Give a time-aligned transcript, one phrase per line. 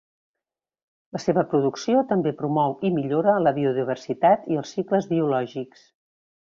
[1.17, 5.89] La seva producció també promou i millora la biodiversitat i els cicles biològics.